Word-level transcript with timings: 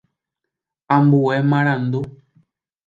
Ambue 0.95 1.37
marandu. 1.49 1.99